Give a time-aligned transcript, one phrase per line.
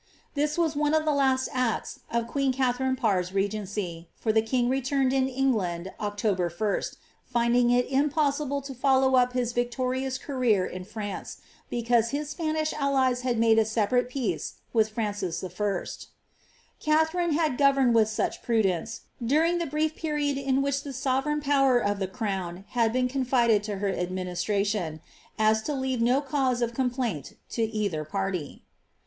[0.01, 0.03] ^''
[0.33, 4.41] This was one of the last acts of queen Katha ine Parr's regency, for the
[4.41, 6.95] king returned to England October 1st,
[7.27, 11.37] find ag it impossible to follow up his victorious career in France,
[11.69, 15.85] because d» Spanish allies had made a separate peace with Francis I.
[16.79, 21.77] Katharine tad governed with such prudence, during the brief period in which the OTereign power
[21.77, 24.99] of the crown had been confided to her administration^
[25.37, 28.63] M to leave no cause of complaint to either party.